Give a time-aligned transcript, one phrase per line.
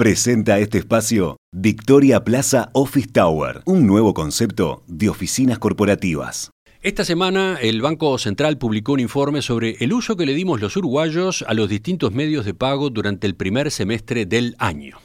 [0.00, 6.50] Presenta este espacio Victoria Plaza Office Tower, un nuevo concepto de oficinas corporativas.
[6.80, 10.74] Esta semana el Banco Central publicó un informe sobre el uso que le dimos los
[10.78, 14.96] uruguayos a los distintos medios de pago durante el primer semestre del año.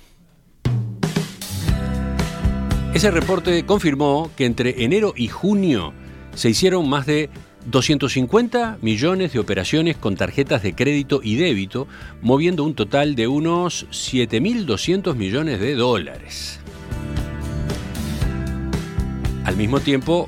[2.93, 5.91] Ese reporte confirmó que entre enero y junio
[6.35, 7.29] se hicieron más de
[7.65, 11.87] 250 millones de operaciones con tarjetas de crédito y débito,
[12.21, 16.59] moviendo un total de unos 7.200 millones de dólares.
[19.43, 20.27] Al mismo tiempo,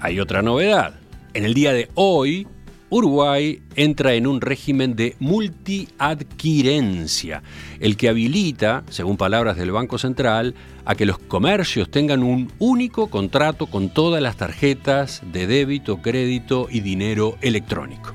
[0.00, 0.94] hay otra novedad.
[1.34, 2.46] En el día de hoy,
[2.92, 7.42] Uruguay entra en un régimen de multiadquirencia,
[7.80, 13.06] el que habilita, según palabras del Banco Central, a que los comercios tengan un único
[13.06, 18.12] contrato con todas las tarjetas de débito, crédito y dinero electrónico.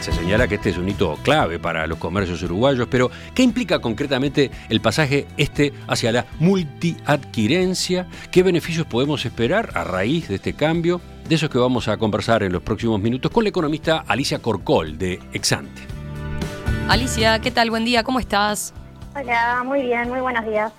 [0.00, 3.78] Se señala que este es un hito clave para los comercios uruguayos, pero ¿qué implica
[3.78, 8.08] concretamente el pasaje este hacia la multiadquirencia?
[8.30, 11.00] ¿Qué beneficios podemos esperar a raíz de este cambio?
[11.28, 14.40] De eso es que vamos a conversar en los próximos minutos con la economista Alicia
[14.40, 15.82] Corcol de Exante.
[16.88, 17.70] Alicia, ¿qué tal?
[17.70, 18.74] Buen día, ¿cómo estás?
[19.14, 20.72] Hola, muy bien, muy buenos días.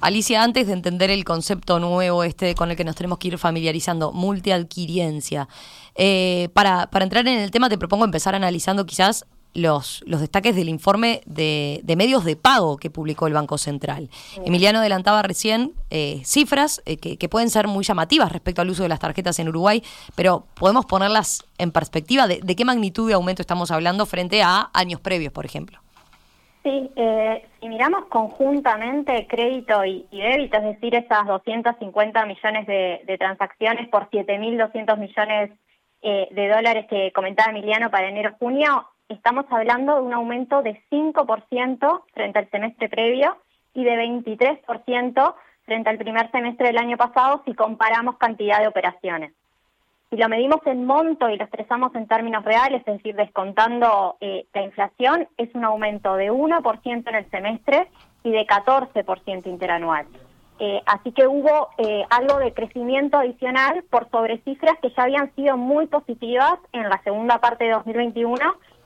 [0.00, 3.38] Alicia, antes de entender el concepto nuevo este con el que nos tenemos que ir
[3.38, 5.48] familiarizando, multiadquiriencia,
[5.94, 10.54] eh, para, para entrar en el tema te propongo empezar analizando quizás los, los destaques
[10.56, 14.08] del informe de, medios de pago que publicó el Banco Central.
[14.44, 18.88] Emiliano adelantaba recién eh, cifras eh, que, pueden ser muy llamativas respecto al uso de
[18.88, 19.82] las tarjetas en Uruguay,
[20.14, 24.70] pero podemos ponerlas en perspectiva de, de qué magnitud de aumento estamos hablando frente a
[24.72, 25.80] años previos, por ejemplo.
[26.62, 33.88] Sí, eh, si miramos conjuntamente crédito y, débito, es decir, esas 250 millones de, transacciones
[33.88, 35.50] por 7.200 millones
[36.02, 42.02] eh, de dólares que comentaba Emiliano para enero-junio, estamos hablando de un aumento de 5%
[42.14, 43.36] frente al semestre previo
[43.74, 49.32] y de 23% frente al primer semestre del año pasado si comparamos cantidad de operaciones.
[50.10, 54.46] Si lo medimos en monto y lo expresamos en términos reales, es decir, descontando eh,
[54.52, 57.88] la inflación, es un aumento de 1% en el semestre
[58.24, 60.06] y de 14% interanual.
[60.58, 65.34] Eh, así que hubo eh, algo de crecimiento adicional por sobre cifras que ya habían
[65.34, 68.36] sido muy positivas en la segunda parte de 2021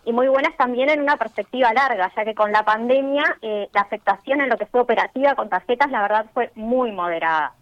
[0.04, 4.40] y muy buenas también en una perspectiva larga, ya que con la pandemia la afectación
[4.40, 7.54] en lo que fue operativa con tarjetas, la verdad, fue muy moderada.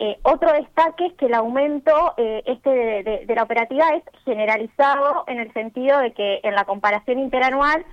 [0.00, 5.40] Eh, otro destaque es que el aumento eh, este de, la operativa es generalizado en
[5.40, 7.84] el sentido de que en la comparación interanual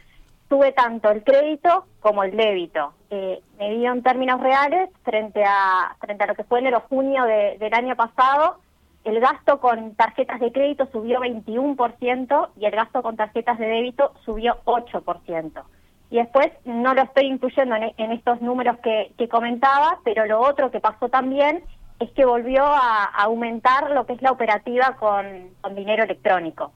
[0.47, 2.93] sube tanto el crédito como el débito.
[3.09, 7.73] Eh, medido en términos reales, frente a, frente a lo que fue enero junio del
[7.73, 8.59] año pasado,
[9.05, 14.11] el gasto con tarjetas de crédito subió 21% y el gasto con tarjetas de débito
[14.25, 15.63] subió 8%.
[16.09, 20.79] Y después, no lo estoy incluyendo en, estos números que, comentaba, pero lo otro que
[20.79, 21.63] pasó también
[21.99, 26.71] es que volvió a, aumentar lo que es la operativa con, dinero electrónico.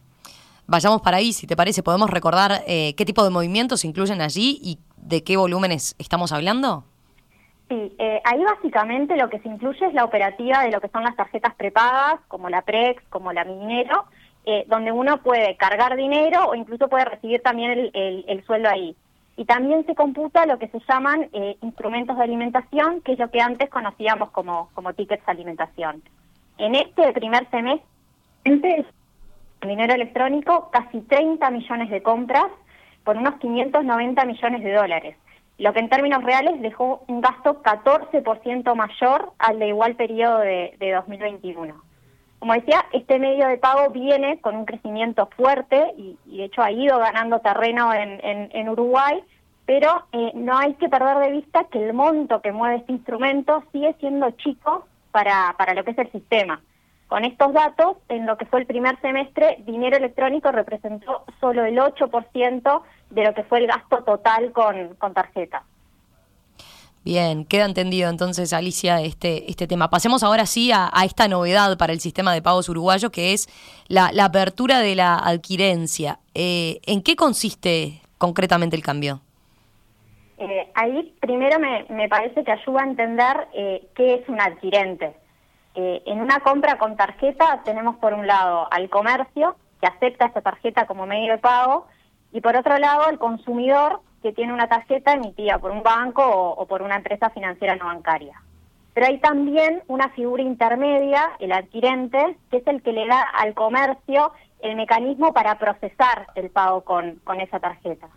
[0.67, 4.59] Vayamos para ahí, si te parece, ¿podemos recordar eh, qué tipo de movimientos incluyen allí
[4.61, 6.83] y de qué volúmenes estamos hablando?
[7.69, 11.03] Sí, eh, ahí básicamente lo que se incluye es la operativa de lo que son
[11.03, 14.05] las tarjetas prepagas, como la Prex, como la Minero,
[14.45, 18.95] eh, donde uno puede cargar dinero o incluso puede recibir también el sueldo ahí.
[19.39, 23.31] Y también se computa lo que se llaman eh, instrumentos de alimentación, que es lo
[23.31, 26.03] que antes conocíamos como, como tickets de alimentación.
[26.57, 28.85] En este primer semestre,
[29.61, 32.47] dinero electrónico, casi 30 millones de compras
[33.05, 35.15] por unos 590 millones de dólares,
[35.59, 40.75] lo que en términos reales dejó un gasto 14% mayor al de igual periodo de,
[40.79, 41.75] 2021.
[42.39, 46.71] Como decía, este medio de pago viene con un crecimiento fuerte y, de hecho ha
[46.71, 49.21] ido ganando terreno en, en Uruguay,
[49.69, 53.63] pero eh, no hay que perder de vista que el monto que mueve este instrumento
[53.71, 56.59] sigue siendo chico para, para lo que es el sistema.
[57.09, 61.75] Con estos datos, en lo que fue el primer semestre, dinero electrónico representó solo el
[61.75, 65.63] 8% de lo que fue el gasto total con, con tarjeta.
[67.03, 69.89] Bien, queda entendido entonces, Alicia, este, este tema.
[69.89, 73.47] Pasemos ahora sí a, esta novedad para el sistema de pagos uruguayo, que es
[73.87, 76.19] la, apertura de la adquirencia.
[76.35, 79.21] Eh, ¿En qué consiste concretamente el cambio?
[80.37, 85.15] Eh, ahí primero me, me, parece que ayuda a entender eh, qué es un adquirente.
[85.81, 90.41] Eh, en una compra con tarjeta tenemos por un lado al comercio, que acepta esa
[90.41, 91.87] tarjeta como medio de pago,
[92.33, 96.65] y por otro lado al consumidor, que tiene una tarjeta emitida por un banco o,
[96.65, 98.41] por una empresa financiera no bancaria.
[98.93, 103.53] Pero hay también una figura intermedia, el adquirente, que es el que le da al
[103.53, 108.09] comercio el mecanismo para procesar el pago con, con esa tarjeta.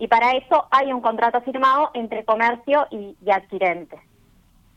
[0.00, 3.96] Y para eso hay un contrato firmado entre comercio y, adquirente.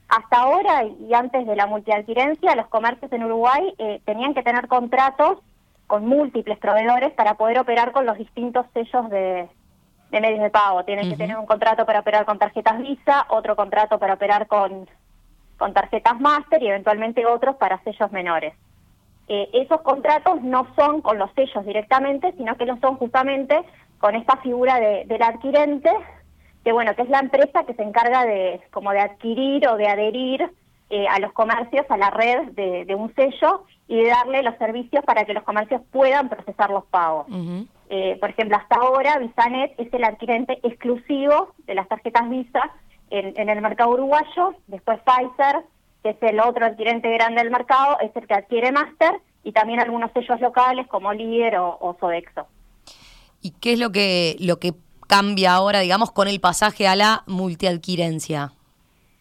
[0.09, 4.67] Hasta ahora y antes de la multiadquirencia, los comercios en Uruguay eh, tenían que tener
[4.67, 5.37] contratos
[5.85, 9.47] con múltiples proveedores para poder operar con los distintos sellos de,
[10.11, 10.83] medios de pago.
[10.83, 14.89] Tienen que tener un contrato para operar con tarjetas Visa, otro contrato para operar con,
[15.57, 18.55] con tarjetas Master y eventualmente otros para sellos menores.
[19.27, 23.63] Eh, esos contratos no son con los sellos directamente, sino que lo son justamente
[23.99, 25.91] con esta figura de, del adquirente,
[26.69, 29.87] que bueno, que es la empresa que se encarga de como de adquirir o de
[29.87, 30.47] adherir
[30.91, 35.03] eh, a los comercios a la red de, un sello y de darle los servicios
[35.03, 37.25] para que los comercios puedan procesar los pagos.
[37.89, 42.71] Eh, por ejemplo, hasta ahora VisaNet es el adquirente exclusivo de las tarjetas Visa
[43.09, 45.63] en, el mercado uruguayo, después Pfizer,
[46.03, 49.79] que es el otro adquirente grande del mercado, es el que adquiere Master y también
[49.79, 52.45] algunos sellos locales como Líder o, o Sodexo.
[53.41, 54.73] ¿Y qué es lo que, lo que
[55.09, 58.51] cambia ahora, digamos, con el pasaje a la multiadquirencia?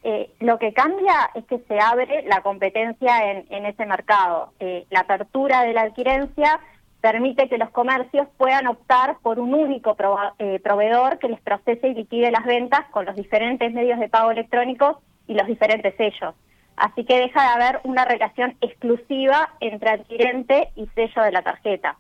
[0.05, 4.52] Eh, lo que cambia es que se abre la competencia en, ese mercado.
[4.61, 6.61] Eh, la apertura de la adquirencia
[7.00, 9.96] permite que los comercios puedan optar por un único
[10.38, 14.31] eh, proveedor que les procese y liquide las ventas con los diferentes medios de pago
[14.31, 16.35] electrónicos y los diferentes sellos.
[16.76, 21.96] Así que deja de haber una relación exclusiva entre adquirente y sello de la tarjeta.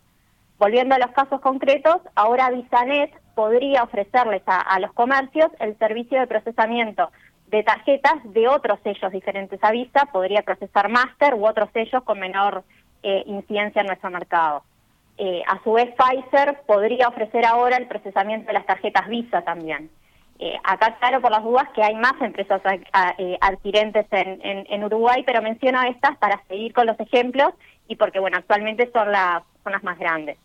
[0.58, 6.26] Volviendo a los casos concretos, ahora VisaNet podría ofrecerles a, los comercios el servicio de
[6.26, 7.12] procesamiento
[7.46, 12.18] de tarjetas de otros sellos diferentes a Visa, podría procesar Master u otros sellos con
[12.18, 12.64] menor
[13.04, 14.64] eh, incidencia en nuestro mercado.
[15.18, 19.88] Eh, a su vez, Pfizer podría ofrecer ahora el procesamiento de las tarjetas Visa también.
[20.40, 22.60] Eh, acá, claro, por las dudas, que hay más empresas
[23.40, 27.52] adquirentes en, en, Uruguay, pero menciono estas para seguir con los ejemplos
[27.86, 30.38] y porque, bueno, actualmente son las, son las más grandes.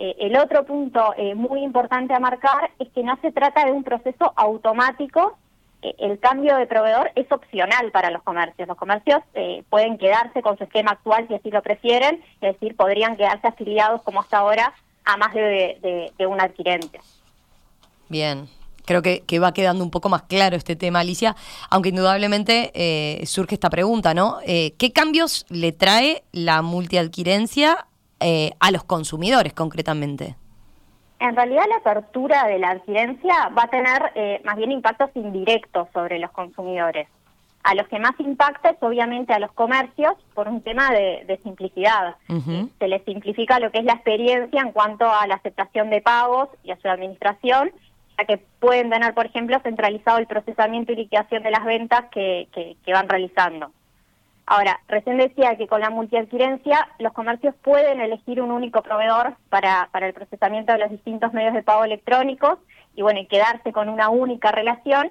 [0.00, 3.72] Eh, el otro punto eh, muy importante a marcar es que no se trata de
[3.72, 5.36] un proceso automático.
[5.82, 8.68] Eh, el cambio de proveedor es opcional para los comercios.
[8.68, 9.20] Los comercios
[9.70, 14.02] pueden quedarse con su esquema actual si así lo prefieren, es decir, podrían quedarse afiliados
[14.02, 14.72] como hasta ahora
[15.04, 17.00] a más de, un adquirente.
[18.08, 18.48] Bien,
[18.84, 21.34] creo que, va quedando un poco más claro este tema, Alicia,
[21.70, 24.38] aunque indudablemente surge esta pregunta, ¿no?
[24.44, 27.86] ¿Qué cambios le trae la multiadquirencia
[28.20, 30.36] eh, a los consumidores concretamente?
[31.20, 35.88] En realidad la apertura de la adquirencia va a tener eh, más bien impactos indirectos
[35.92, 37.08] sobre los consumidores.
[37.64, 42.16] A los que más impacta es obviamente a los comercios por un tema de, simplicidad.
[42.78, 46.48] Se les simplifica lo que es la experiencia en cuanto a la aceptación de pagos
[46.62, 47.72] y a su administración,
[48.16, 52.78] ya que pueden tener, por ejemplo, centralizado el procesamiento y liquidación de las ventas que
[52.86, 53.72] van realizando.
[54.50, 59.90] Ahora, recién decía que con la multiadquirencia los comercios pueden elegir un único proveedor para,
[59.92, 62.58] para el procesamiento de los distintos medios de pago electrónicos
[62.94, 65.10] y bueno, y quedarse con una única relación,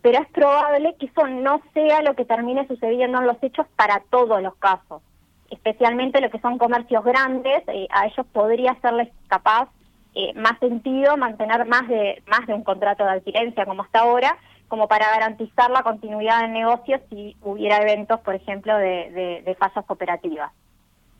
[0.00, 4.02] pero es probable que eso no sea lo que termine sucediendo en los hechos para
[4.10, 5.00] todos los casos,
[5.48, 9.68] especialmente lo que son comercios grandes, eh, a ellos podría serles capaz
[10.16, 14.36] eh, más sentido mantener más de, más de un contrato de adquirencia como hasta ahora,
[14.72, 19.84] como para garantizar la continuidad del negocio si hubiera eventos, por ejemplo, de, de, fallas
[19.86, 20.50] operativas.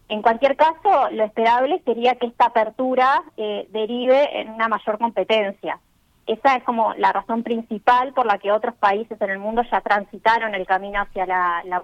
[0.09, 5.79] En cualquier caso, lo esperable sería que esta apertura eh, derive en una mayor competencia.
[6.27, 9.83] Esa es como la razón principal por la que otros países en el mundo ya
[9.83, 11.83] transitaron el camino hacia la, la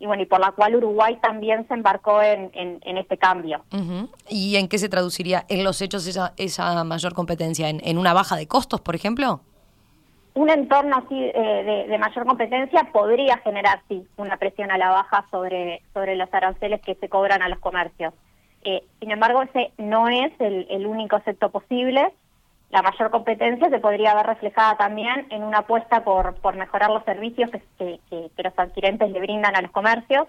[0.00, 3.62] y bueno y por la cual Uruguay también se embarcó en, en, este cambio.
[4.28, 7.68] ¿Y en qué se traduciría en los hechos esa, mayor competencia?
[7.68, 9.42] ¿En, ¿En una baja de costos, por ejemplo?
[10.34, 15.26] Un entorno así eh, de, mayor competencia podría generar, sí, una presión a la baja
[15.30, 18.14] sobre, sobre los aranceles que se cobran a los comercios.
[18.62, 22.12] Eh, sin embargo, ese no es el, único efecto posible.
[22.70, 27.04] La mayor competencia se podría ver reflejada también en una apuesta por, por mejorar los
[27.04, 30.28] servicios que, que, los adquirentes le brindan a los comercios.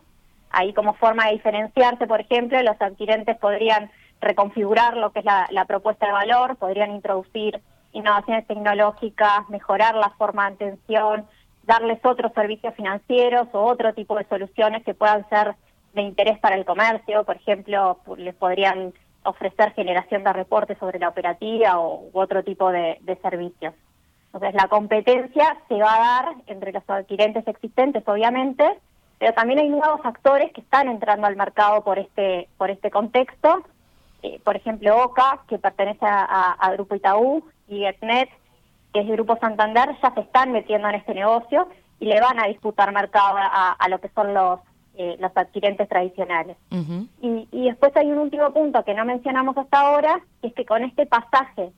[0.50, 5.66] Ahí como forma de diferenciarse, por ejemplo, los adquirentes podrían reconfigurar lo que es la
[5.66, 7.62] propuesta de valor, podrían introducir
[7.94, 11.26] innovaciones tecnológicas, mejorar la forma de atención,
[11.64, 15.56] darles otros servicios financieros o otro tipo de soluciones que puedan ser
[15.94, 17.24] de interés para el comercio.
[17.24, 18.94] Por ejemplo, les podrían
[19.24, 23.74] ofrecer generación de reportes sobre la operativa o u otro tipo de, servicios.
[24.28, 28.80] Entonces, la competencia se va a dar entre los adquirentes existentes, obviamente,
[29.20, 33.64] pero también hay nuevos actores que están entrando al mercado por este, por este contexto.
[34.24, 38.30] Eh, por ejemplo, OCA, que pertenece a, a Grupo Itaú, y Etnet,
[38.94, 41.68] que es el Grupo Santander, ya se están metiendo en este negocio
[42.00, 44.60] y le van a disputar mercado a, lo que son los
[44.98, 46.58] eh, los adquirentes tradicionales.
[46.70, 50.66] y, y, después hay un último punto que no mencionamos hasta ahora, que es que
[50.66, 51.72] con este pasaje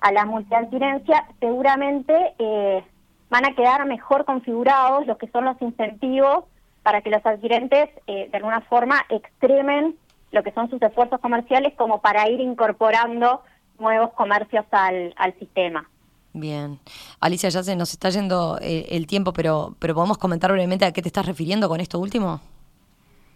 [0.00, 2.84] a la multiadquirencia, seguramente eh,
[3.30, 6.44] van a quedar mejor configurados los que son los incentivos
[6.82, 9.96] para que los adquirentes eh, de alguna forma extremen
[10.30, 13.42] lo que son sus esfuerzos comerciales como para ir incorporando
[13.78, 15.88] nuevos comercios al, sistema.
[16.32, 16.78] Bien.
[17.20, 20.92] Alicia, ya se nos está yendo eh, el tiempo, pero, pero ¿podemos comentar brevemente a
[20.92, 22.40] qué te estás refiriendo con esto último?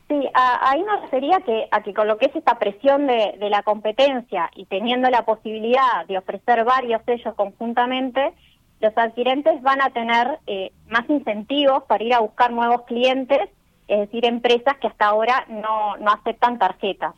[0.08, 3.48] Sí, ahí nos refería que, a que con lo que es esta presión de, de
[3.48, 8.34] la competencia y teniendo la posibilidad de ofrecer varios sellos conjuntamente,
[8.82, 13.48] los adquirentes van a tener eh, más incentivos para ir a buscar nuevos clientes,
[13.86, 17.14] es decir, empresas que hasta ahora no, no aceptan tarjeta.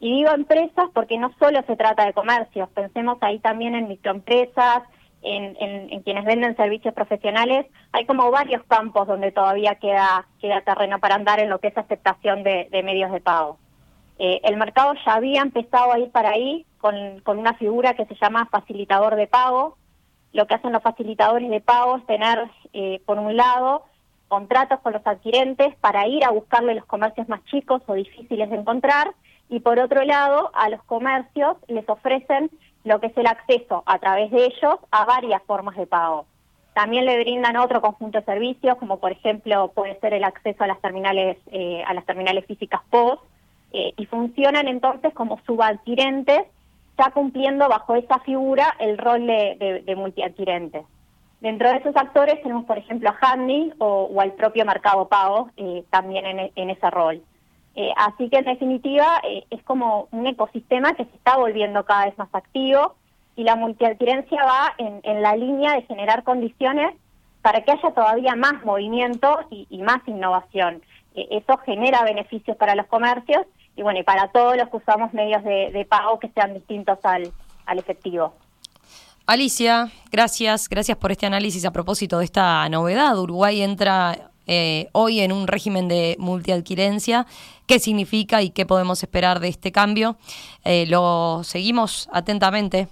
[0.00, 4.82] Y digo empresas porque no solo se trata de comercios, pensemos ahí también en microempresas,
[5.22, 11.00] en, en, quienes venden servicios profesionales, hay como varios campos donde todavía queda, queda terreno
[11.00, 13.58] para andar en lo que es aceptación de, medios de pago.
[14.20, 18.06] Eh, el mercado ya había empezado a ir para ahí con, con una figura que
[18.06, 19.76] se llama facilitador de pago,
[20.32, 23.84] lo que hacen los facilitadores de pago es tener, eh, por un lado,
[24.28, 28.56] contratos con los adquirentes para ir a buscarle los comercios más chicos o difíciles de
[28.56, 29.14] encontrar,
[29.48, 32.50] y por otro lado, a los comercios les ofrecen
[32.84, 36.26] lo que es el acceso a través de ellos a varias formas de pago.
[36.74, 40.66] También le brindan otro conjunto de servicios, como por ejemplo puede ser el acceso a
[40.68, 43.18] las terminales, eh, a las terminales físicas POS,
[43.72, 46.46] eh, y funcionan entonces como subadquirentes
[46.90, 50.84] está cumpliendo bajo esa figura el rol de, de, multiadquirente.
[51.40, 55.84] Dentro de esos actores tenemos, por ejemplo, a Handy o, al propio Mercado Pago eh,
[55.90, 57.22] también en, ese rol.
[57.80, 62.06] Eh, así que, en definitiva, eh, es como un ecosistema que se está volviendo cada
[62.06, 62.96] vez más activo
[63.36, 66.92] y la multiadquirencia va en, la línea de generar condiciones
[67.40, 70.82] para que haya todavía más movimiento y, más innovación.
[71.14, 75.44] eso genera beneficios para los comercios y bueno, y para todos los que usamos medios
[75.44, 78.34] de, pago que sean distintos al efectivo.
[79.24, 83.16] Alicia, gracias, gracias por este análisis a propósito de esta novedad.
[83.16, 87.26] Uruguay entra eh, hoy en un régimen de multiadquirencia.
[87.66, 90.16] ¿Qué significa y qué podemos esperar de este cambio?
[90.64, 92.88] Eh, lo seguimos atentamente.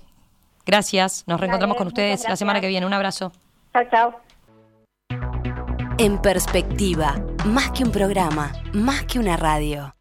[0.65, 2.87] Gracias, nos reencontramos con ustedes la semana que viene.
[2.87, 3.33] Un abrazo.
[3.73, 4.21] Chao, chao.
[5.99, 9.95] En perspectiva, más que un programa, más que una radio.